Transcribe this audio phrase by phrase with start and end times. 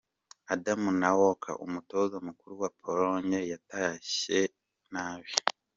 [0.53, 4.39] Adam Nawalka umutoza mukuru wa Pologne yatashye
[4.93, 5.31] nabi.